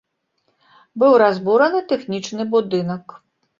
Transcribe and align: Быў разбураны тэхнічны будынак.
Быў 1.03 1.17
разбураны 1.23 1.83
тэхнічны 1.93 2.43
будынак. 2.57 3.19